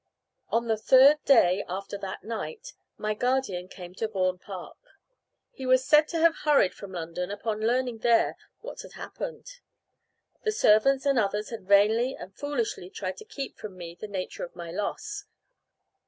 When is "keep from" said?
13.25-13.77